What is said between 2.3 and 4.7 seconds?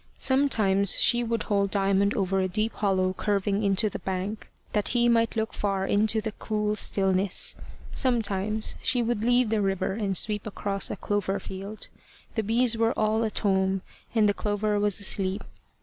a deep hollow curving into the bank,